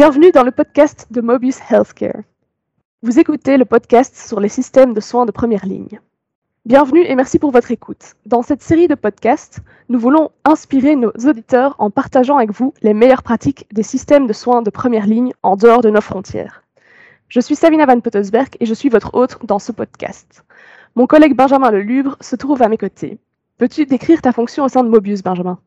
[0.00, 2.22] Bienvenue dans le podcast de Mobius Healthcare.
[3.02, 5.98] Vous écoutez le podcast sur les systèmes de soins de première ligne.
[6.64, 8.14] Bienvenue et merci pour votre écoute.
[8.24, 9.58] Dans cette série de podcasts,
[9.88, 14.32] nous voulons inspirer nos auditeurs en partageant avec vous les meilleures pratiques des systèmes de
[14.32, 16.62] soins de première ligne en dehors de nos frontières.
[17.26, 20.44] Je suis Savina Van Pottelsberg et je suis votre hôte dans ce podcast.
[20.94, 23.18] Mon collègue Benjamin Lelubre se trouve à mes côtés.
[23.56, 25.58] Peux-tu décrire ta fonction au sein de Mobius, Benjamin?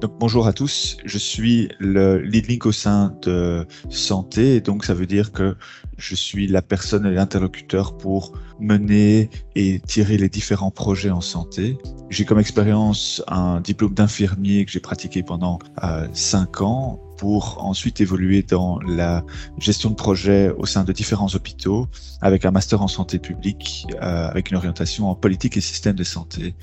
[0.00, 4.60] Donc bonjour à tous, je suis le lead link au sein de santé.
[4.60, 5.56] Donc ça veut dire que
[5.96, 11.76] je suis la personne et l'interlocuteur pour mener et tirer les différents projets en santé.
[12.10, 18.00] J'ai comme expérience un diplôme d'infirmier que j'ai pratiqué pendant euh, cinq ans pour ensuite
[18.00, 19.24] évoluer dans la
[19.58, 21.86] gestion de projets au sein de différents hôpitaux
[22.20, 26.04] avec un master en santé publique euh, avec une orientation en politique et système de
[26.04, 26.54] santé.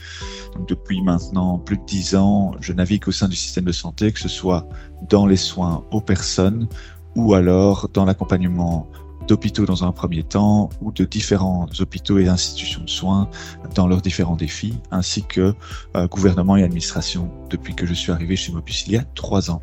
[0.68, 4.20] Depuis maintenant plus de dix ans, je navigue au sein du système de santé, que
[4.20, 4.68] ce soit
[5.08, 6.68] dans les soins aux personnes
[7.16, 8.88] ou alors dans l'accompagnement
[9.30, 13.30] d'hôpitaux dans un premier temps ou de différents hôpitaux et institutions de soins
[13.76, 15.54] dans leurs différents défis, ainsi que
[15.96, 19.52] euh, gouvernement et administration depuis que je suis arrivé chez Mobus il y a trois
[19.52, 19.62] ans.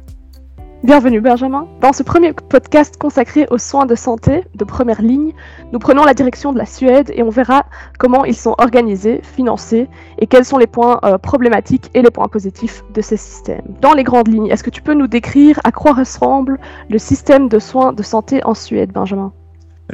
[0.85, 1.67] Bienvenue Benjamin.
[1.81, 5.33] Dans ce premier podcast consacré aux soins de santé de première ligne,
[5.73, 7.65] nous prenons la direction de la Suède et on verra
[7.99, 12.29] comment ils sont organisés, financés et quels sont les points euh, problématiques et les points
[12.29, 13.75] positifs de ces systèmes.
[13.81, 17.49] Dans les grandes lignes, est-ce que tu peux nous décrire à quoi ressemble le système
[17.49, 19.33] de soins de santé en Suède, Benjamin?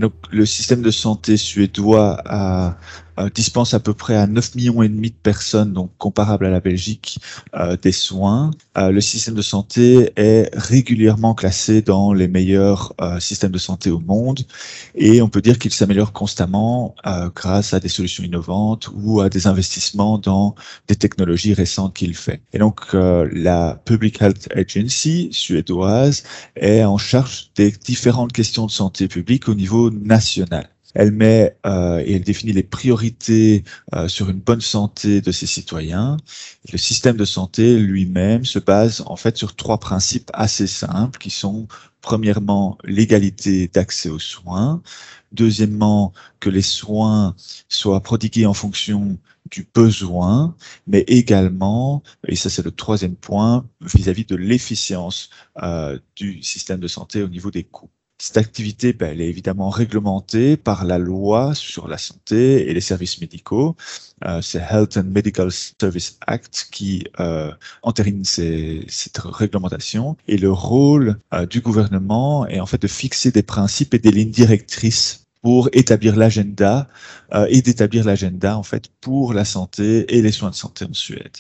[0.00, 2.78] Donc, le système de santé suédois a
[3.18, 6.50] euh, dispense à peu près à 9 millions et demi de personnes, donc comparable à
[6.50, 7.18] la Belgique,
[7.54, 8.50] euh, des soins.
[8.78, 14.00] Euh, le système de santé est régulièrement classé dans les meilleurs systèmes de santé au
[14.00, 14.40] monde
[14.94, 16.94] et on peut dire qu'il s'améliore constamment
[17.34, 20.54] grâce à des solutions innovantes ou à des investissements dans
[20.88, 22.40] des technologies récentes qu'il fait.
[22.52, 26.22] Et donc la Public Health Agency suédoise
[26.56, 30.68] est en charge des différentes questions de santé publique au niveau national.
[30.94, 33.64] Elle met euh, et elle définit les priorités
[33.94, 36.16] euh, sur une bonne santé de ses citoyens.
[36.70, 41.30] Le système de santé lui-même se base en fait sur trois principes assez simples qui
[41.30, 41.66] sont
[42.02, 44.82] premièrement l'égalité d'accès aux soins,
[45.32, 47.34] deuxièmement que les soins
[47.68, 49.18] soient prodigués en fonction
[49.50, 55.30] du besoin, mais également, et ça c'est le troisième point, vis-à-vis de l'efficience
[55.62, 57.90] euh, du système de santé au niveau des coûts.
[58.24, 62.80] Cette activité, ben, elle est évidemment réglementée par la loi sur la santé et les
[62.80, 63.74] services médicaux.
[64.24, 67.50] Euh, c'est Health and Medical Service Act qui euh,
[67.82, 70.16] entérine cette réglementation.
[70.28, 74.12] Et le rôle euh, du gouvernement est en fait de fixer des principes et des
[74.12, 76.86] lignes directrices pour établir l'agenda
[77.34, 80.94] euh, et d'établir l'agenda en fait pour la santé et les soins de santé en
[80.94, 81.38] Suède.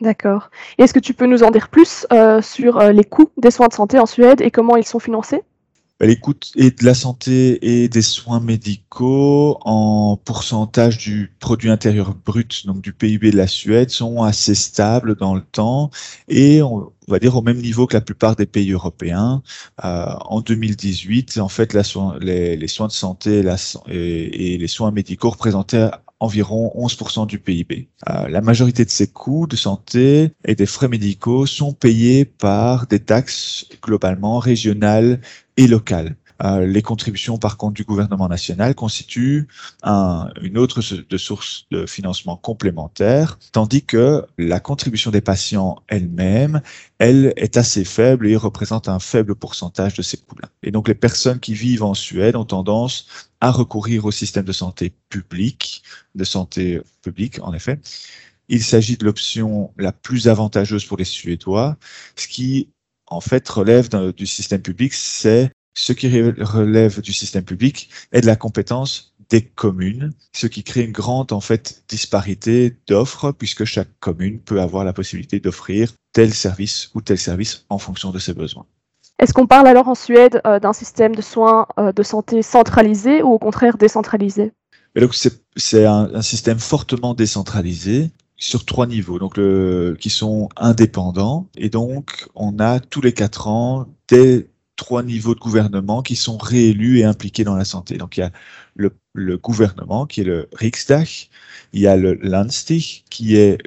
[0.00, 0.50] D'accord.
[0.78, 3.72] Est-ce que tu peux nous en dire plus euh, sur les coûts des soins de
[3.72, 5.42] santé en Suède et comment ils sont financés?
[6.00, 12.14] Les coûts et de la santé et des soins médicaux en pourcentage du produit intérieur
[12.14, 15.90] brut, donc du PIB de la Suède, sont assez stables dans le temps
[16.28, 19.42] et on va dire au même niveau que la plupart des pays européens.
[19.84, 21.82] Euh, en 2018, en fait, la
[22.20, 23.42] les, les, soins de santé
[23.88, 25.90] et les soins médicaux représentaient
[26.20, 27.88] environ 11% du PIB.
[28.08, 32.86] Euh, la majorité de ces coûts de santé et des frais médicaux sont payés par
[32.86, 35.20] des taxes globalement régionales
[35.56, 36.16] et locales.
[36.42, 39.48] Euh, les contributions, par contre, du gouvernement national constituent
[39.82, 46.60] un, une autre de source de financement complémentaire, tandis que la contribution des patients elle-même,
[46.98, 50.48] elle est assez faible et représente un faible pourcentage de ces coûts-là.
[50.62, 53.06] Et donc, les personnes qui vivent en Suède ont tendance
[53.40, 55.82] à recourir au système de santé public,
[56.14, 57.80] de santé publique, en effet.
[58.48, 61.76] Il s'agit de l'option la plus avantageuse pour les Suédois.
[62.14, 62.68] Ce qui,
[63.06, 68.26] en fait, relève du système public, c'est ce qui relève du système public est de
[68.26, 73.90] la compétence des communes, ce qui crée une grande en fait disparité d'offres puisque chaque
[74.00, 78.32] commune peut avoir la possibilité d'offrir tel service ou tel service en fonction de ses
[78.32, 78.64] besoins.
[79.18, 83.22] Est-ce qu'on parle alors en Suède euh, d'un système de soins euh, de santé centralisé
[83.22, 84.52] ou au contraire décentralisé?
[85.56, 91.68] C'est un, un, système fortement décentralisé sur trois niveaux, donc le, qui sont indépendants et
[91.68, 97.00] donc on a tous les quatre ans des trois niveaux de gouvernement qui sont réélus
[97.00, 97.96] et impliqués dans la santé.
[97.96, 98.32] Donc il y a
[98.74, 101.08] le, le gouvernement qui est le Riksdag,
[101.72, 103.58] il y a le Landstig qui est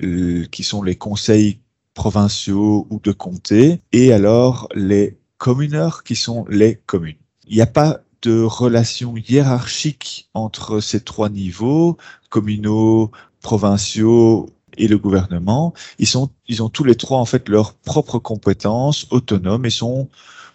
[0.52, 1.60] qui sont les conseils
[1.94, 7.18] provinciaux ou de comté et alors les communeurs qui sont les communes.
[7.48, 11.98] Il n'y a pas de relation hiérarchique entre ces trois niveaux,
[12.30, 13.12] communaux,
[13.42, 15.74] provinciaux et le gouvernement.
[15.98, 20.10] Ils sont, ils ont tous les trois en fait leurs propres compétences autonomes et sont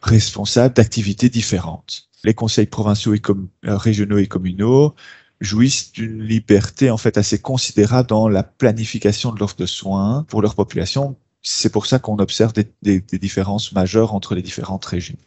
[0.04, 2.08] responsables d'activités différentes.
[2.22, 4.94] Les conseils provinciaux et euh, régionaux et communaux
[5.40, 10.42] jouissent d'une liberté en fait assez considérable dans la planification de l'offre de soins pour
[10.42, 11.16] leur population.
[11.42, 15.18] C'est pour ça qu'on observe des, des, des différences majeures entre les différentes régions.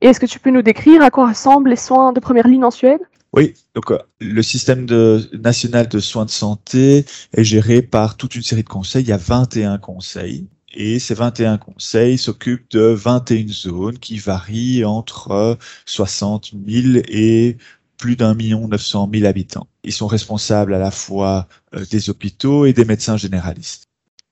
[0.00, 2.64] Et est-ce que tu peux nous décrire à quoi ressemblent les soins de première ligne
[2.64, 3.00] en Suède?
[3.32, 8.34] Oui, donc euh, le système de, national de soins de santé est géré par toute
[8.34, 9.04] une série de conseils.
[9.04, 10.48] Il y a 21 conseils.
[10.72, 17.56] Et ces 21 conseils s'occupent de 21 zones qui varient entre 60 000 et
[18.00, 19.68] plus d'un million neuf cent mille habitants.
[19.84, 23.84] Ils sont responsables à la fois euh, des hôpitaux et des médecins généralistes.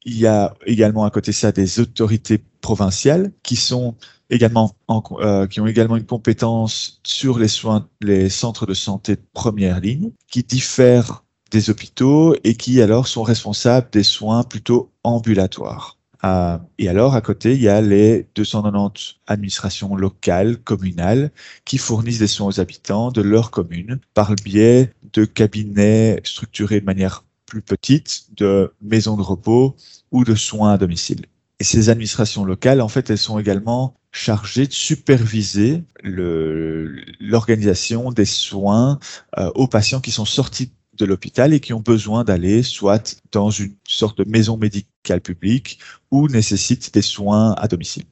[0.04, 3.94] Il y a également à côté ça des autorités provinciales qui sont
[4.30, 4.74] également
[5.20, 9.80] euh, qui ont également une compétence sur les soins, les centres de santé de première
[9.80, 15.97] ligne, qui diffèrent des hôpitaux et qui alors sont responsables des soins plutôt ambulatoires.
[16.22, 21.30] Et alors, à côté, il y a les 290 administrations locales, communales,
[21.64, 26.80] qui fournissent des soins aux habitants de leur commune par le biais de cabinets structurés
[26.80, 29.76] de manière plus petite, de maisons de repos
[30.10, 31.26] ou de soins à domicile.
[31.60, 38.98] Et ces administrations locales, en fait, elles sont également chargées de superviser l'organisation des soins
[39.38, 43.50] euh, aux patients qui sont sortis de l'hôpital et qui ont besoin d'aller soit dans
[43.50, 45.78] une sorte de maison médicale publique
[46.10, 48.04] ou nécessitent des soins à domicile.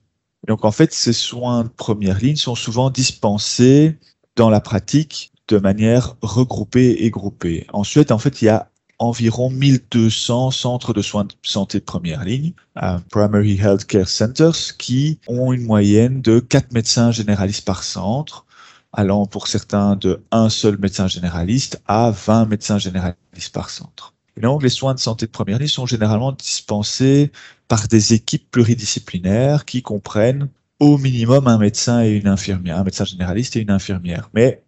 [0.47, 3.99] Donc en fait, ces soins de première ligne sont souvent dispensés
[4.37, 7.67] dans la pratique de manière regroupée et groupée.
[7.73, 11.85] En Suède, en fait, il y a environ 1200 centres de soins de santé de
[11.85, 12.53] première ligne,
[12.83, 18.47] euh, Primary Health Care Centers, qui ont une moyenne de 4 médecins généralistes par centre,
[18.93, 24.15] allant pour certains de un seul médecin généraliste à 20 médecins généralistes par centre.
[24.41, 27.33] Donc, les soins de santé de première ligne sont généralement dispensés
[27.69, 30.49] par des équipes pluridisciplinaires qui comprennent
[30.79, 34.29] au minimum un médecin et une infirmière, un médecin généraliste et une infirmière.
[34.35, 34.63] Mais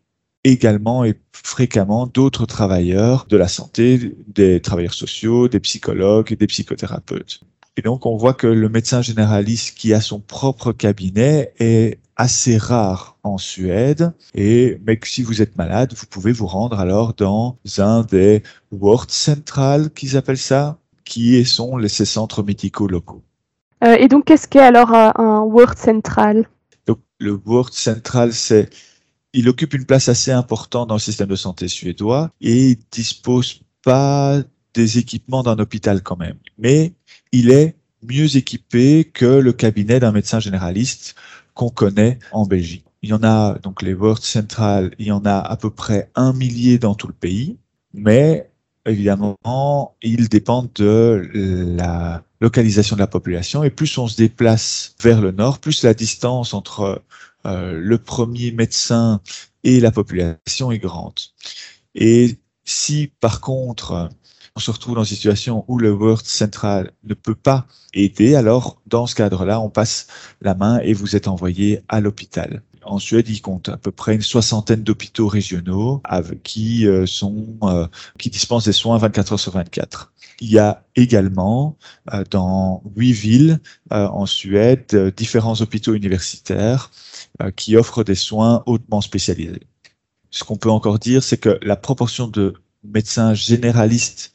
[0.45, 6.47] également et fréquemment d'autres travailleurs de la santé, des travailleurs sociaux, des psychologues et des
[6.47, 7.41] psychothérapeutes.
[7.77, 12.59] Et donc, on voit que le médecin généraliste qui a son propre cabinet est assez
[12.59, 14.13] rare en Suède.
[14.35, 18.43] Et, mais si vous êtes malade, vous pouvez vous rendre alors dans un des
[18.73, 23.23] Ward Central, qu'ils appellent ça, qui sont ces centres médicaux locaux.
[23.85, 26.49] Euh, et donc, qu'est-ce qu'est alors un Ward Central?
[26.87, 28.69] Donc, Le Ward Central, c'est
[29.33, 33.61] il occupe une place assez importante dans le système de santé suédois et il dispose
[33.85, 34.43] pas
[34.75, 36.37] des équipements d'un hôpital quand même.
[36.57, 36.95] Mais
[37.31, 41.15] il est mieux équipé que le cabinet d'un médecin généraliste
[41.59, 42.85] qu'on connaît en Belgique.
[43.03, 46.09] Il y en a, donc les World Central, il y en a à peu près
[46.15, 47.59] un millier dans tout le pays,
[47.93, 48.49] mais
[48.87, 51.29] évidemment, ils dépendent de
[51.77, 55.95] la localisation de la population et plus on se déplace vers le nord, plus la
[55.95, 57.03] distance entre
[57.45, 59.21] euh, le premier médecin
[59.65, 61.19] et la population est grande.
[61.97, 64.11] Et si par contre
[64.59, 68.83] on se retrouve dans une situation où le World Central ne peut pas aider, alors
[68.89, 70.09] dans ce cadre-là, on passe
[70.41, 72.65] la main et vous êtes envoyé à l'hôpital.
[72.83, 76.03] En Suède, il compte à peu près une soixantaine d'hôpitaux régionaux
[76.43, 77.87] qui euh, sont euh,
[78.19, 80.13] qui dispensent des soins 24 heures sur 24.
[80.41, 81.77] Il y a également
[82.31, 83.61] dans huit villes
[83.91, 86.91] en Suède différents hôpitaux universitaires
[87.43, 89.63] euh, qui offrent des soins hautement spécialisés.
[90.31, 94.33] Ce qu'on peut encore dire, c'est que la proportion de médecins généralistes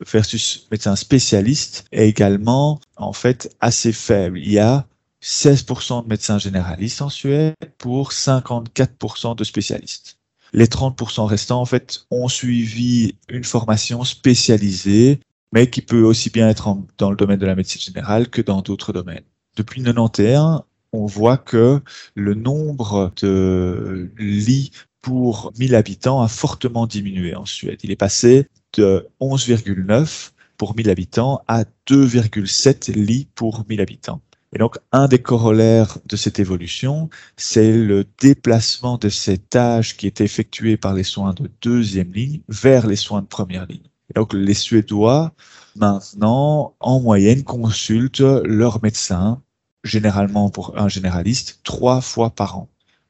[0.00, 4.38] versus médecins spécialistes est également en fait assez faible.
[4.38, 4.86] Il y a
[5.22, 10.18] 16% de médecins généralistes en Suède pour 54% de spécialistes.
[10.52, 15.20] Les 30% restants, en fait, ont suivi une formation spécialisée,
[15.52, 18.60] mais qui peut aussi bien être dans le domaine de la médecine générale que dans
[18.60, 19.24] d'autres domaines.
[19.56, 21.80] Depuis 91, on voit que
[22.14, 27.80] le nombre de lits pour 1000 habitants a fortement diminué en Suède.
[27.82, 34.20] Il est passé de 11,9 pour 1000 habitants à 2,7 lits pour 1000 habitants.
[34.54, 40.06] Et donc, un des corollaires de cette évolution, c'est le déplacement de cet âge qui
[40.06, 43.88] est effectué par les soins de deuxième ligne vers les soins de première ligne.
[44.10, 45.32] Et donc, les Suédois,
[45.74, 49.42] maintenant, en moyenne, consultent leur médecin
[49.84, 52.68] généralement pour un généraliste, trois fois par an.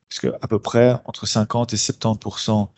[0.08, 2.68] Parce que à peu près entre 50 et 70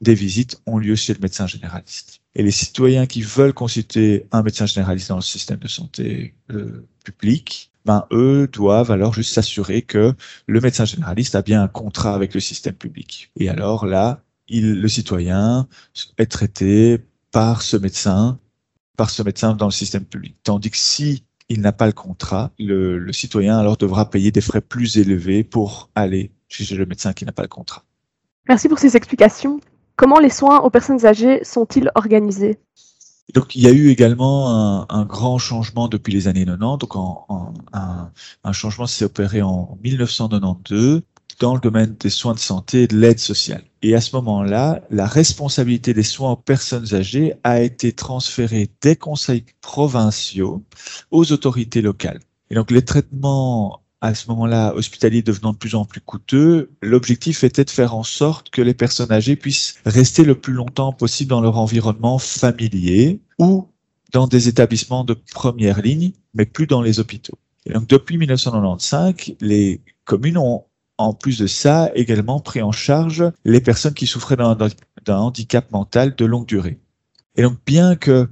[0.00, 2.20] des visites ont lieu chez le médecin généraliste.
[2.34, 6.86] Et les citoyens qui veulent consulter un médecin généraliste dans le système de santé euh,
[7.04, 10.14] public, ben eux doivent alors juste s'assurer que
[10.46, 13.30] le médecin généraliste a bien un contrat avec le système public.
[13.38, 15.68] Et alors là, il, le citoyen
[16.18, 16.98] est traité
[17.30, 18.38] par ce médecin,
[18.96, 20.36] par ce médecin dans le système public.
[20.42, 24.40] Tandis que si il n'a pas le contrat, le, le, citoyen alors devra payer des
[24.40, 27.84] frais plus élevés pour aller chez le médecin qui n'a pas le contrat.
[28.48, 29.60] Merci pour ces explications.
[29.96, 32.58] Comment les soins aux personnes âgées sont-ils organisés?
[33.32, 36.78] Donc, il y a eu également un, grand changement depuis les années 90.
[36.78, 36.96] Donc,
[37.72, 38.10] un,
[38.44, 41.02] un, changement s'est opéré en 1992
[41.40, 43.64] dans le domaine des soins de santé et de l'aide sociale.
[43.82, 48.96] Et à ce moment-là, la responsabilité des soins aux personnes âgées a été transférée des
[48.96, 50.62] conseils provinciaux
[51.10, 52.20] aux autorités locales.
[52.50, 57.42] Et donc, les traitements à ce moment-là, hospitaliers devenant de plus en plus coûteux, l'objectif
[57.42, 61.30] était de faire en sorte que les personnes âgées puissent rester le plus longtemps possible
[61.30, 63.66] dans leur environnement familier ou
[64.12, 67.38] dans des établissements de première ligne, mais plus dans les hôpitaux.
[67.64, 70.64] Et donc, depuis 1995, les communes ont
[70.98, 76.14] en plus de ça, également pris en charge les personnes qui souffraient d'un handicap mental
[76.14, 76.78] de longue durée.
[77.36, 78.28] Et donc, bien que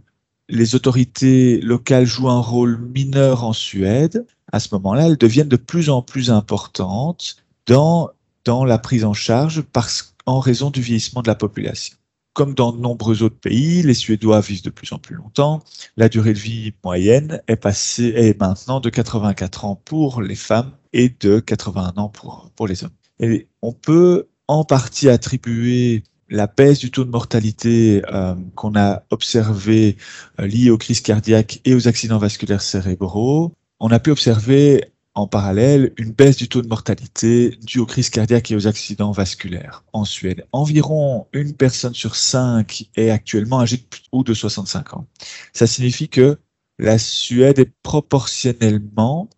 [0.50, 5.56] les autorités locales jouent un rôle mineur en Suède, à ce moment-là, elles deviennent de
[5.56, 8.10] plus en plus importantes dans,
[8.44, 11.96] dans la prise en charge parce, en raison du vieillissement de la population.
[12.34, 15.62] Comme dans de nombreux autres pays, les Suédois vivent de plus en plus longtemps.
[15.96, 20.72] La durée de vie moyenne est passée, est maintenant de 84 ans pour les femmes
[20.92, 23.42] et de 81 ans pour, pour les hommes.
[23.60, 29.98] On peut en partie attribuer la baisse du taux de mortalité euh, qu'on a observé
[30.40, 33.52] euh, liée aux crises cardiaques et aux accidents vasculaires cérébraux.
[33.84, 38.10] On a pu observer en parallèle une baisse du taux de mortalité due aux crises
[38.10, 40.46] cardiaques et aux accidents vasculaires en Suède.
[40.52, 45.08] Environ une personne sur cinq est actuellement âgée de plus ou de 65 ans.
[45.52, 46.38] Ça signifie que
[46.78, 49.28] la Suède est proportionnellement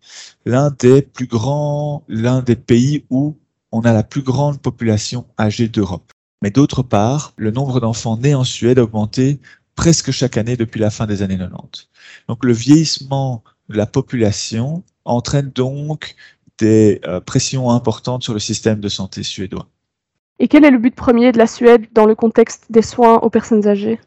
[0.45, 3.39] l'un des plus grands, l'un des pays où
[3.71, 6.11] on a la plus grande population âgée d'Europe.
[6.43, 9.39] Mais d'autre part, le nombre d'enfants nés en Suède a augmenté
[9.75, 11.89] presque chaque année depuis la fin des années 90.
[12.27, 16.15] Donc le vieillissement de la population entraîne donc
[16.57, 19.67] des euh, pressions importantes sur le système de santé suédois.
[20.39, 23.29] Et quel est le but premier de la Suède dans le contexte des soins aux
[23.29, 23.99] personnes âgées?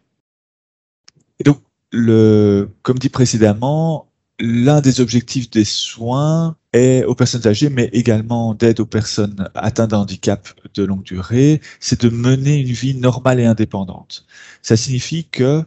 [1.41, 1.61] Et donc,
[1.91, 8.55] le, comme dit précédemment, l'un des objectifs des soins est aux personnes âgées, mais également
[8.55, 13.41] d'aide aux personnes atteintes d'un handicap de longue durée, c'est de mener une vie normale
[13.41, 14.27] et indépendante.
[14.63, 15.65] Ça signifie que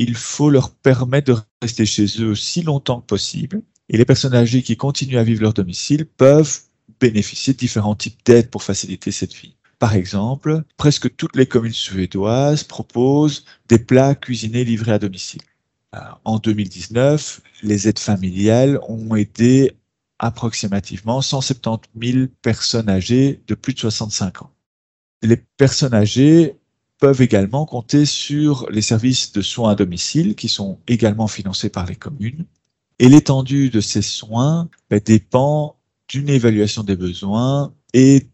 [0.00, 3.60] il faut leur permettre de rester chez eux aussi longtemps que possible.
[3.90, 6.60] Et les personnes âgées qui continuent à vivre leur domicile peuvent
[7.00, 9.56] bénéficier de différents types d'aides pour faciliter cette vie.
[9.78, 15.42] Par exemple, presque toutes les communes suédoises proposent des plats cuisinés livrés à domicile.
[16.24, 19.72] En 2019, les aides familiales ont aidé
[20.18, 24.50] approximativement 170 000 personnes âgées de plus de 65 ans.
[25.22, 26.59] Les personnes âgées
[27.00, 31.86] peuvent également compter sur les services de soins à domicile qui sont également financés par
[31.86, 32.44] les communes.
[32.98, 35.76] Et l'étendue de ces soins ben, dépend
[36.08, 38.28] d'une évaluation des besoins et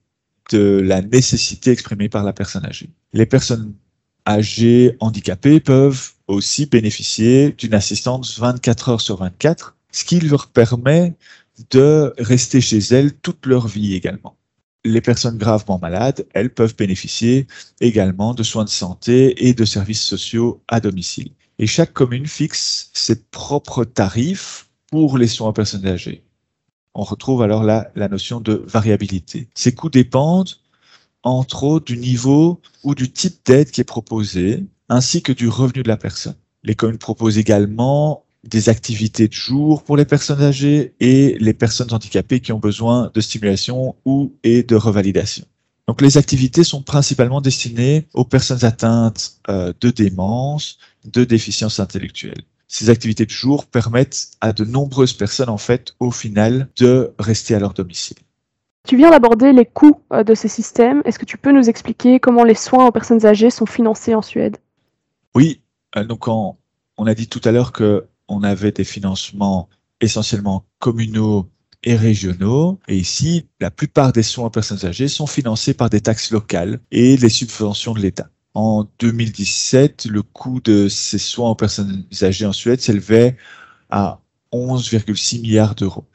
[0.50, 2.90] de la nécessité exprimée par la personne âgée.
[3.12, 3.74] Les personnes
[4.26, 11.14] âgées handicapées peuvent aussi bénéficier d'une assistance 24 heures sur 24, ce qui leur permet
[11.70, 14.35] de rester chez elles toute leur vie également.
[14.86, 17.48] Les personnes gravement malades, elles peuvent bénéficier
[17.80, 21.32] également de soins de santé et de services sociaux à domicile.
[21.58, 26.22] Et chaque commune fixe ses propres tarifs pour les soins aux personnes âgées.
[26.94, 29.48] On retrouve alors là la notion de variabilité.
[29.54, 30.54] Ces coûts dépendent
[31.24, 35.82] entre autres du niveau ou du type d'aide qui est proposé, ainsi que du revenu
[35.82, 36.36] de la personne.
[36.62, 41.92] Les communes proposent également des activités de jour pour les personnes âgées et les personnes
[41.92, 45.44] handicapées qui ont besoin de stimulation ou et de revalidation.
[45.86, 52.42] Donc les activités sont principalement destinées aux personnes atteintes euh, de démence, de déficience intellectuelle.
[52.66, 57.54] Ces activités de jour permettent à de nombreuses personnes en fait au final de rester
[57.54, 58.16] à leur domicile.
[58.88, 61.02] Tu viens d'aborder les coûts euh, de ces systèmes.
[61.04, 64.22] Est-ce que tu peux nous expliquer comment les soins aux personnes âgées sont financés en
[64.22, 64.56] Suède?
[65.36, 65.60] Oui,
[65.96, 66.56] euh, donc on
[66.98, 69.68] a dit tout à l'heure que on avait des financements
[70.00, 71.48] essentiellement communaux
[71.82, 72.80] et régionaux.
[72.88, 76.80] Et ici, la plupart des soins aux personnes âgées sont financés par des taxes locales
[76.90, 78.28] et les subventions de l'État.
[78.54, 83.36] En 2017, le coût de ces soins aux personnes âgées en Suède s'élevait
[83.90, 84.20] à
[84.52, 86.06] 11,6 milliards d'euros.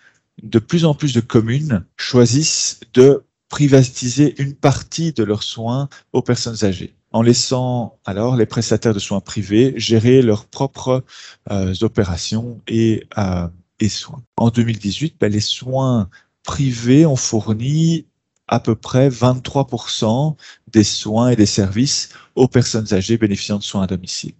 [0.41, 6.21] De plus en plus de communes choisissent de privatiser une partie de leurs soins aux
[6.21, 11.03] personnes âgées en laissant alors les prestataires de soins privés gérer leurs propres
[11.51, 13.47] euh, opérations et, euh,
[13.79, 14.23] et, soins.
[14.37, 16.09] En 2018, ben, les soins
[16.43, 18.05] privés ont fourni
[18.47, 20.35] à peu près 23%
[20.67, 24.33] des soins et des services aux personnes âgées bénéficiant de soins à domicile.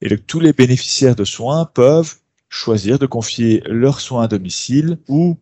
[0.00, 2.16] Et tous les bénéficiaires de soins peuvent
[2.48, 5.36] choisir de confier leurs soins à domicile ou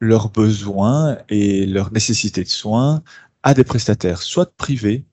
[0.00, 3.02] leurs besoins et leurs nécessités de soins
[3.42, 5.04] à des prestataires, soit privés,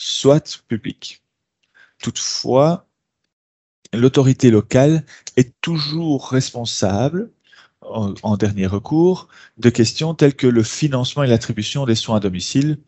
[0.00, 1.22] soit publics.
[2.00, 2.86] Toutefois,
[3.92, 5.04] l'autorité locale
[5.36, 7.32] est toujours responsable,
[7.80, 9.26] en, en, dernier recours,
[9.56, 12.78] de questions telles que le financement et l'attribution des soins à domicile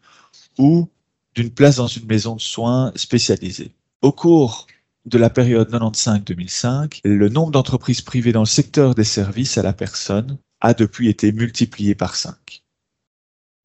[0.56, 0.88] ou
[1.34, 3.72] d'une place dans une maison de soins spécialisée.
[4.02, 4.68] Au cours
[5.04, 9.72] de la période 95-2005, le nombre d'entreprises privées dans le secteur des services à la
[9.72, 12.62] personne a depuis été multiplié par 5.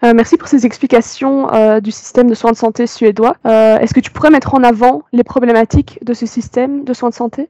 [0.05, 3.37] Euh, merci pour ces explications euh, du système de soins de santé suédois.
[3.47, 7.09] Euh, Est-ce que tu pourrais mettre en avant les problématiques de ce système de soins
[7.09, 7.49] de santé?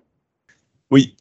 [0.90, 1.18] Oui,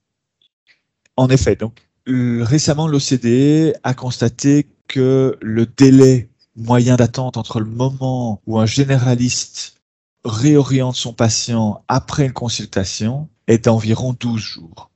[1.17, 1.57] en effet.
[1.57, 8.67] Donc, récemment, l'OCDE a constaté que le délai moyen d'attente entre le moment où un
[8.67, 9.81] généraliste
[10.25, 14.91] réoriente son patient après une consultation est d'environ 12 jours.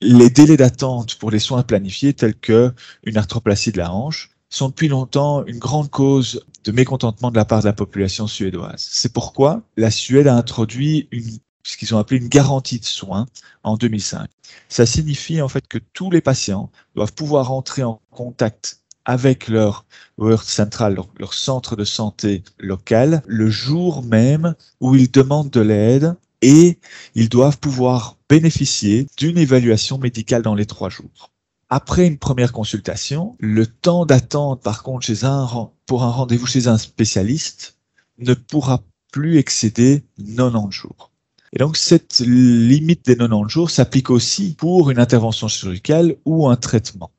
[0.00, 2.72] Les délais d'attente pour les soins planifiés tels que
[3.04, 7.44] une arthroplastie de la hanche sont depuis longtemps une grande cause de mécontentement de la
[7.44, 8.86] part de la population suédoise.
[8.90, 13.26] C'est pourquoi la Suède a introduit une, ce qu'ils ont appelé une garantie de soins
[13.64, 14.28] en 2005.
[14.68, 19.84] Ça signifie en fait que tous les patients doivent pouvoir entrer en contact avec leur
[20.16, 25.60] World Central, leur, leur, centre de santé local, le jour même où ils demandent de
[25.60, 26.78] l'aide et
[27.14, 31.33] ils doivent pouvoir bénéficier d'une évaluation médicale dans les trois jours.
[31.76, 35.48] Après une première consultation, le temps d'attente, par contre, chez un,
[35.86, 37.78] pour un rendez-vous chez un spécialiste
[38.18, 41.10] ne pourra plus excéder 90 jours.
[41.52, 46.54] Et donc, cette limite des 90 jours s'applique aussi pour une intervention chirurgicale ou un
[46.54, 47.10] traitement,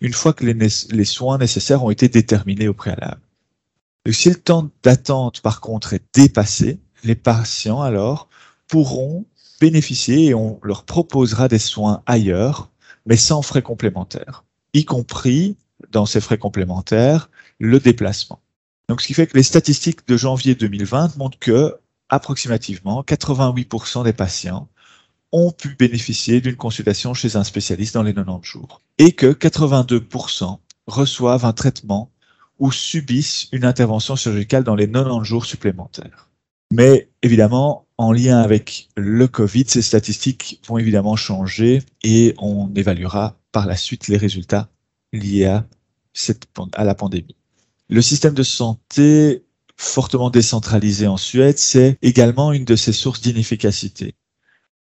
[0.00, 3.20] une fois que les, soins nécessaires ont été déterminés au préalable.
[4.12, 8.28] Si le temps d'attente, par contre, est dépassé, les patients, alors,
[8.68, 9.26] pourront
[9.60, 12.70] bénéficier et on leur proposera des soins ailleurs
[13.06, 15.56] mais sans frais complémentaires, y compris
[15.90, 18.40] dans ces frais complémentaires le déplacement.
[18.88, 21.76] Donc, ce qui fait que les statistiques de janvier 2020 montrent que
[22.08, 24.68] approximativement 88% des patients
[25.32, 30.58] ont pu bénéficier d'une consultation chez un spécialiste dans les 90 jours et que 82%
[30.86, 32.10] reçoivent un traitement
[32.58, 36.28] ou subissent une intervention chirurgicale dans les 90 jours supplémentaires.
[36.76, 43.38] Mais évidemment, en lien avec le Covid, ces statistiques vont évidemment changer et on évaluera
[43.52, 44.68] par la suite les résultats
[45.12, 45.68] liés à,
[46.14, 47.36] cette, à la pandémie.
[47.88, 49.44] Le système de santé
[49.76, 54.16] fortement décentralisé en Suède, c'est également une de ses sources d'inefficacité.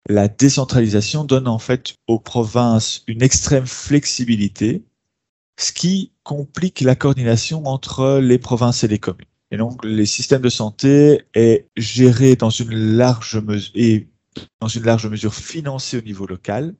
[0.08, 4.82] La décentralisation donne en fait aux provinces une extrême flexibilité,
[5.58, 9.26] ce qui complique la coordination entre les provinces et les communes.
[9.50, 14.08] Et donc, les systèmes de santé est géré dans une large mesure et
[14.60, 16.74] dans une large mesure financé au niveau local,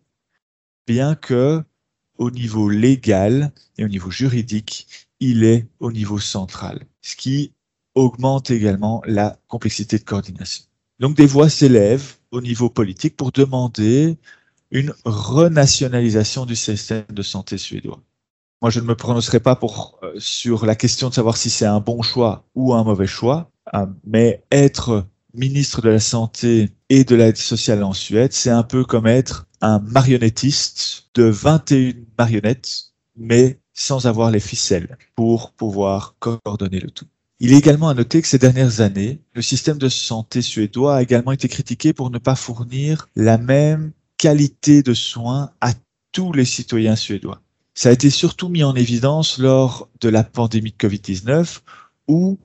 [0.87, 1.63] bien que
[2.19, 4.87] au niveau légal et au niveau juridique,
[5.21, 7.53] il est au niveau central, ce qui
[7.95, 10.65] augmente également la complexité de coordination.
[10.99, 14.19] Donc des voix s'élèvent au niveau politique pour demander
[14.71, 18.03] une renationalisation du système de santé suédois.
[18.63, 19.59] Moi, je ne me prononcerai pas
[20.03, 23.51] euh, sur la question de savoir si c'est un bon choix ou un mauvais choix,
[23.75, 28.63] euh, mais être ministre de la Santé et de l'aide sociale en Suède, c'est un
[28.63, 36.15] peu comme être un marionnettiste de 21 marionnettes, mais sans avoir les ficelles pour pouvoir
[36.19, 37.07] coordonner le tout.
[37.39, 41.03] Il est également à noter que ces dernières années, le système de santé suédois a
[41.03, 45.75] également été critiqué pour ne pas fournir la même qualité de soins à
[46.13, 47.43] tous les citoyens suédois.
[47.77, 51.61] Ça a été surtout mis en évidence lors de la pandémie de Covid-19
[52.09, 52.39] où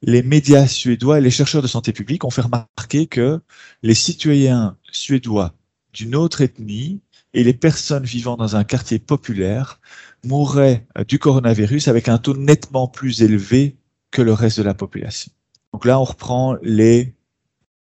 [0.00, 3.42] les médias suédois et les chercheurs de santé publique ont fait remarquer que
[3.82, 5.52] les citoyens suédois
[5.92, 7.02] d'une autre ethnie
[7.34, 9.80] et les personnes vivant dans un quartier populaire
[10.24, 13.76] mourraient du coronavirus avec un taux nettement plus élevé
[14.10, 15.30] que le reste de la population.
[15.74, 17.14] Donc là, on reprend les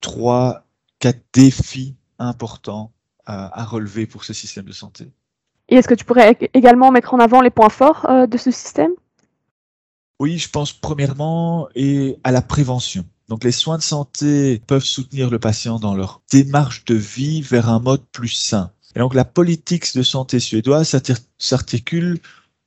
[0.03, 0.67] trois,
[0.99, 2.93] quatre défis importants
[3.25, 5.11] à, relever pour ce système de santé.
[5.73, 8.51] Et est-ce que tu pourrais également mettre en avant les points forts euh, de ce
[8.51, 8.91] système?
[10.21, 11.67] Oui, je pense premièrement
[12.25, 13.07] à la prévention.
[13.31, 17.71] Donc les soins de santé peuvent soutenir le patient dans leur démarche de vie vers
[17.71, 18.71] un mode plus sain.
[18.95, 20.95] Et donc la politique de santé suédoise
[21.39, 22.21] s'articule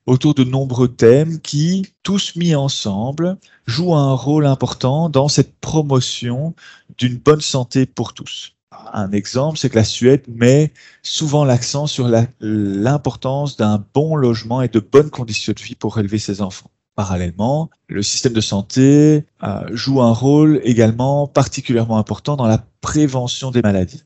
[0.08, 3.38] autour de nombreux thèmes qui, tous mis ensemble,
[3.68, 6.56] jouent un rôle important dans cette promotion
[6.98, 8.55] d'une bonne santé pour tous
[8.94, 10.72] un exemple, c'est que la Suède met
[11.04, 12.10] souvent l'accent sur
[12.40, 16.72] l'importance d'un bon logement et de bonnes conditions de vie pour élever ses enfants.
[16.96, 23.52] Parallèlement, le système de santé euh, joue un rôle également particulièrement important dans la prévention
[23.52, 24.04] des maladies.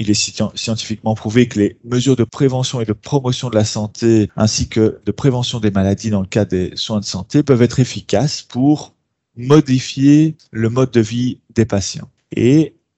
[0.00, 0.14] il est
[0.54, 5.00] scientifiquement prouvé que les mesures de prévention et de promotion de la santé ainsi que
[5.04, 8.94] de prévention des maladies dans le cas des soins de santé peuvent être efficaces pour
[9.36, 12.10] modifier le mode de vie des patients.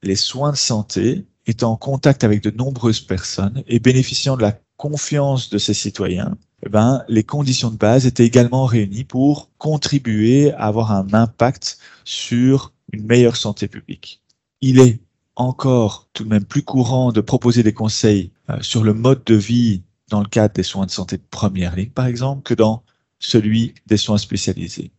[0.03, 4.59] Les soins de santé étant en contact avec de nombreuses personnes et bénéficiant de la
[4.77, 10.51] confiance de ces citoyens, eh ben, les conditions de base étaient également réunies pour contribuer
[10.53, 14.21] à avoir un impact sur une meilleure santé publique.
[14.61, 14.99] Il est
[15.35, 19.35] encore tout de même plus courant de proposer des conseils euh, sur le mode de
[19.35, 22.83] vie dans le cadre des soins de santé de première ligne, par exemple, que dans
[23.19, 24.91] celui des soins spécialisés.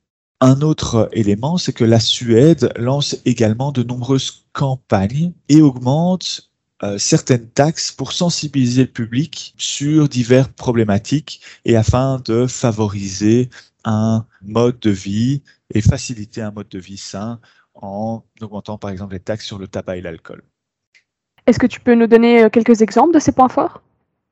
[0.45, 6.51] Un autre élément, c'est que la Suède lance également de nombreuses campagnes et augmente
[6.83, 13.51] euh, certaines taxes pour sensibiliser le public sur diverses problématiques et afin de favoriser
[13.85, 17.39] un mode de vie et faciliter un mode de vie sain
[17.75, 20.43] en augmentant par exemple les taxes sur le tabac et l'alcool.
[21.47, 23.81] Est-ce que tu peux nous donner euh, quelques exemples de ces points forts?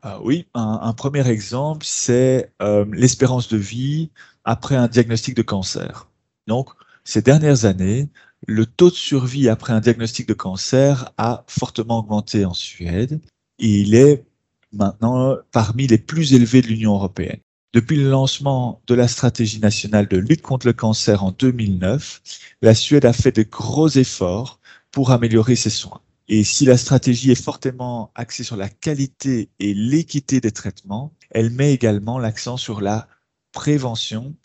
[0.05, 4.11] Euh, Oui, un, premier exemple, c'est euh, l'espérance de vie
[4.45, 6.09] après un diagnostic de cancer.
[6.47, 6.71] Donc,
[7.05, 8.09] ces dernières années,
[8.47, 13.21] le taux de survie après un diagnostic de cancer a fortement augmenté en Suède
[13.61, 14.25] il est
[14.73, 17.41] maintenant parmi les plus élevés de l'Union européenne.
[17.73, 22.21] Depuis le lancement de la stratégie nationale de lutte contre le cancer en 2009,
[22.63, 24.59] la Suède a fait de gros efforts
[24.91, 26.01] pour améliorer ses soins.
[26.33, 31.51] Et si la stratégie est fortement axée sur la qualité et l'équité des traitements, elle
[31.51, 33.09] met également l'accent sur la
[33.51, 34.37] prévention,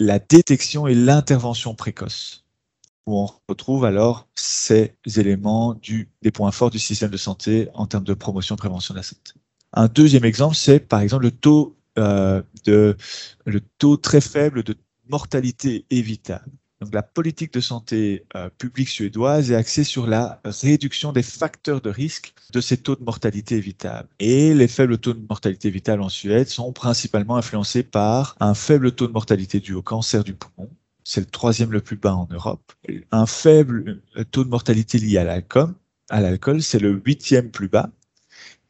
[0.00, 2.44] la détection et l'intervention précoce,
[3.06, 5.78] où on retrouve alors ces éléments
[6.22, 9.04] des points forts du système de santé en termes de promotion et prévention de la
[9.04, 9.34] santé.
[9.74, 12.96] Un deuxième exemple, c'est par exemple le taux euh, de
[13.44, 14.74] le taux très faible de
[15.08, 16.50] mortalité évitable.
[16.92, 21.88] La politique de santé euh, publique suédoise est axée sur la réduction des facteurs de
[21.88, 24.08] risque de ces taux de mortalité évitable.
[24.18, 28.92] Et les faibles taux de mortalité évitable en Suède sont principalement influencés par un faible
[28.92, 30.68] taux de mortalité dû au cancer du poumon.
[31.02, 32.72] C'est le troisième le plus bas en Europe.
[33.10, 35.72] Un faible taux de mortalité lié à l'alcool,
[36.10, 37.90] à l'alcool, c'est le huitième plus bas.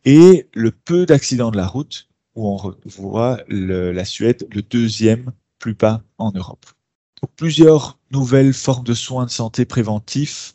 [0.05, 5.75] Et le peu d'accidents de la route, où on voit la Suède le deuxième plus
[5.75, 6.67] bas en Europe.
[7.37, 10.55] Plusieurs nouvelles formes de soins de santé préventifs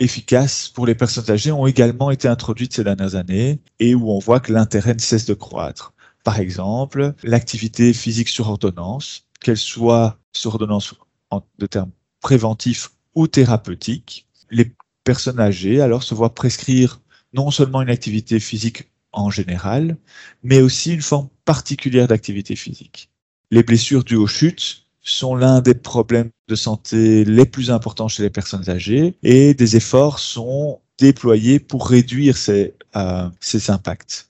[0.00, 4.18] efficaces pour les personnes âgées ont également été introduites ces dernières années et où on
[4.18, 5.92] voit que l'intérêt ne cesse de croître.
[6.24, 10.94] Par exemple, l'activité physique sur ordonnance, qu'elle soit sur ordonnance
[11.30, 11.90] en de termes
[12.20, 17.00] préventifs ou thérapeutiques, les personnes âgées alors se voient prescrire
[17.32, 19.96] non seulement une activité physique en général,
[20.42, 23.10] mais aussi une forme particulière d'activité physique.
[23.50, 28.22] Les blessures dues aux chutes sont l'un des problèmes de santé les plus importants chez
[28.22, 34.28] les personnes âgées et des efforts sont déployés pour réduire ces, euh, ces impacts.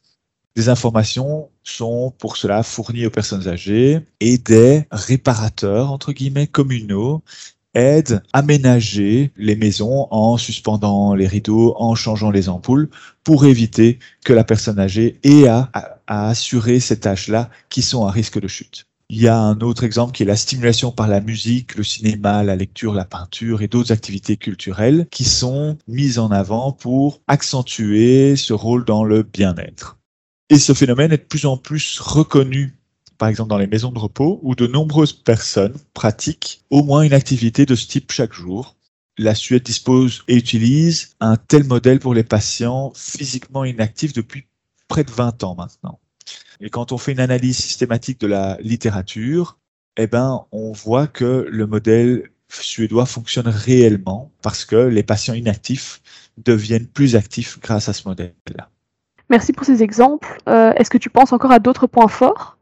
[0.57, 7.23] Des informations sont pour cela fournies aux personnes âgées et des réparateurs, entre guillemets, communaux
[7.75, 12.89] aide à aménager les maisons en suspendant les rideaux, en changeant les ampoules,
[13.25, 15.71] pour éviter que la personne âgée ait à,
[16.07, 18.87] à assurer ces tâches-là qui sont à risque de chute.
[19.11, 22.43] Il y a un autre exemple qui est la stimulation par la musique, le cinéma,
[22.43, 28.37] la lecture, la peinture et d'autres activités culturelles qui sont mises en avant pour accentuer
[28.37, 29.99] ce rôle dans le bien-être.
[30.51, 32.79] Et ce phénomène est de plus en plus reconnu
[33.19, 37.13] par exemple dans les maisons de repos, où de nombreuses personnes pratiquent au moins une
[37.13, 38.77] activité de ce type chaque jour.
[39.19, 44.47] La Suède dispose et utilise un tel modèle pour les patients physiquement inactifs depuis
[44.87, 45.99] près de 20 ans maintenant.
[46.61, 49.59] Et quand on fait une analyse systématique de la littérature,
[49.97, 56.01] eh ben, on voit que le modèle suédois fonctionne réellement parce que les patients inactifs
[56.39, 58.71] deviennent plus actifs grâce à ce modèle-là.
[59.31, 60.39] Merci pour ces exemples.
[60.49, 62.59] Euh, est-ce que tu penses encore à d'autres points forts?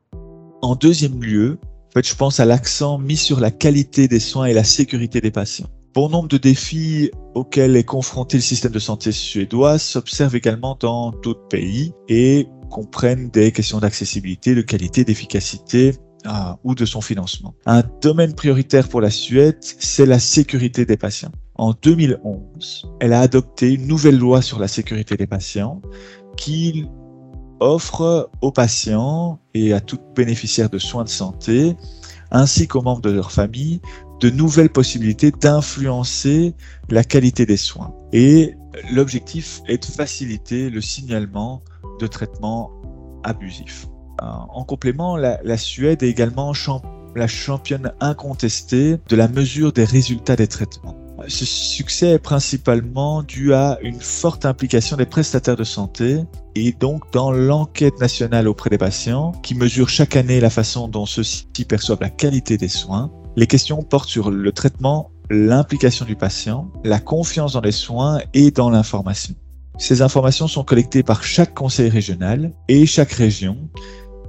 [0.62, 4.46] En deuxième lieu, en fait, je pense à l'accent mis sur la qualité des soins
[4.46, 5.68] et la sécurité des patients.
[5.96, 11.10] Bon nombre de défis auxquels est confronté le système de santé suédois s'observent également dans
[11.10, 15.94] d'autres pays et comprennent des questions d'accessibilité, de qualité, d'efficacité
[16.26, 17.54] ah, ou de son financement.
[17.64, 21.32] Un domaine prioritaire pour la Suède, c'est la sécurité des patients.
[21.54, 25.80] En 2011, elle a adopté une nouvelle loi sur la sécurité des patients
[26.36, 26.84] qui
[27.60, 31.74] offre aux patients et à tout bénéficiaire de soins de santé,
[32.30, 33.80] ainsi qu'aux membres de leur famille,
[34.20, 36.54] de nouvelles possibilités d'influencer
[36.90, 37.94] la qualité des soins.
[38.12, 38.54] Et
[38.92, 41.62] l'objectif est de faciliter le signalement
[42.00, 42.70] de traitements
[43.24, 43.86] abusifs.
[44.18, 46.52] En complément, la, Suède est également
[47.14, 50.96] la championne incontestée de la mesure des résultats des traitements.
[51.28, 56.20] ce succès est principalement dû à une forte implication des prestataires de santé
[56.54, 61.06] et donc dans l'enquête nationale auprès des patients qui mesure chaque année la façon dont
[61.06, 63.10] ceux-ci perçoivent la qualité des soins.
[63.36, 68.50] Les questions portent sur le traitement, l'implication du patient, la confiance dans les soins et
[68.50, 69.34] dans l'information.
[69.76, 73.58] Ces informations sont collectées par chaque conseil régional et chaque région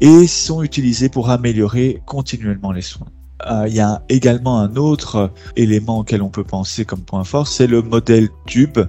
[0.01, 3.07] et sont utilisées pour améliorer continuellement les soins.
[3.49, 7.47] Euh, il y a également un autre élément auquel on peut penser comme point fort,
[7.47, 8.79] c'est le modèle Tube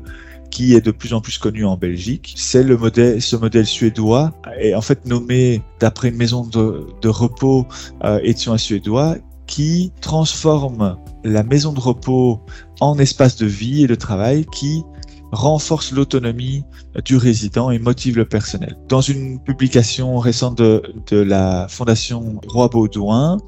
[0.51, 2.35] qui est de plus en plus connu en Belgique.
[2.37, 7.67] C'est le modèle, ce modèle suédois est en fait nommé d'après une maison de, repos
[8.05, 9.17] euh, soins suédois
[9.49, 12.41] qui transforme la maison de repos
[12.81, 14.85] en espace de vie et de travail qui
[15.33, 16.65] renforce l'autonomie
[17.05, 18.77] du résident et motive le personnel.
[18.89, 23.39] Dans une publication récente de, la Fondation Roi Baudouin,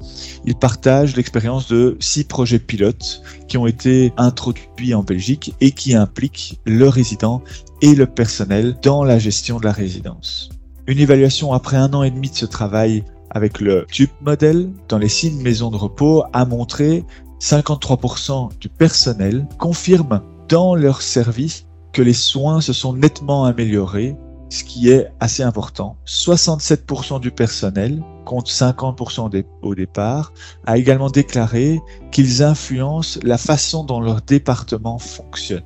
[0.45, 5.95] il partage l'expérience de six projets pilotes qui ont été introduits en Belgique et qui
[5.95, 7.41] impliquent le résident
[7.81, 10.49] et le personnel dans la gestion de la résidence.
[10.87, 14.97] Une évaluation après un an et demi de ce travail avec le TUP modèle dans
[14.97, 17.05] les six maisons de repos a montré
[17.39, 24.15] 53% du personnel confirme dans leur service que les soins se sont nettement améliorés,
[24.49, 25.97] ce qui est assez important.
[26.05, 30.33] 67% du personnel, compte 50% au départ,
[30.65, 31.79] a également déclaré
[32.11, 35.63] qu'ils influencent la façon dont leur département fonctionne.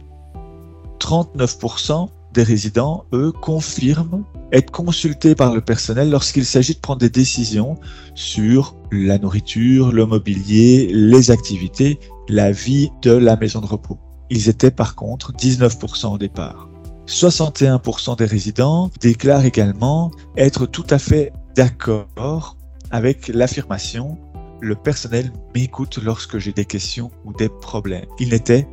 [0.99, 7.09] 39% des résidents, eux, confirment être consultés par le personnel lorsqu'il s'agit de prendre des
[7.09, 7.77] décisions
[8.13, 13.97] sur la nourriture, le mobilier, les activités, la vie de la maison de repos.
[14.29, 16.69] Ils étaient par contre 19% au départ.
[17.07, 22.57] 61% des résidents déclarent également être tout à fait d'accord
[22.91, 24.17] avec l'affirmation
[24.61, 28.05] le personnel m'écoute lorsque j'ai des questions ou des problèmes.
[28.19, 28.67] Il n'était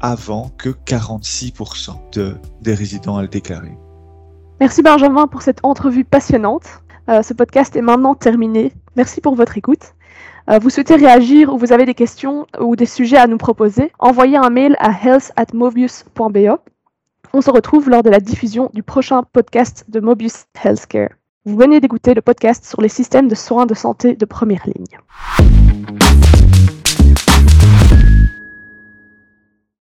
[0.00, 3.76] avant que 46% de, des résidents à le déclarer.
[4.60, 6.82] Merci Benjamin pour cette entrevue passionnante.
[7.08, 8.72] Euh, ce podcast est maintenant terminé.
[8.96, 9.94] Merci pour votre écoute.
[10.50, 13.92] Euh, vous souhaitez réagir ou vous avez des questions ou des sujets à nous proposer,
[13.98, 16.58] envoyez un mail à health@mobius.be.
[17.32, 21.10] On se retrouve lors de la diffusion du prochain podcast de Mobius Healthcare.
[21.46, 24.98] Vous venez d'écouter le podcast sur les systèmes de soins de santé de première ligne.